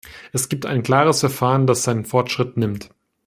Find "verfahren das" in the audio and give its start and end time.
1.19-1.83